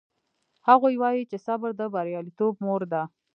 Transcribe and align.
هغوی 0.67 0.95
وایي 1.01 1.23
چې 1.29 1.37
صبر 1.45 1.69
د 1.79 1.81
بریالیتوب 1.93 2.53
مور 2.65 2.81
ده 2.91 3.03